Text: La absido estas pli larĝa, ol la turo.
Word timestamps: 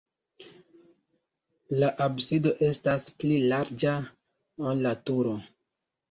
La 1.83 1.89
absido 2.05 2.53
estas 2.67 3.05
pli 3.23 3.35
larĝa, 3.51 3.93
ol 4.71 4.81
la 4.87 4.95
turo. 5.11 5.35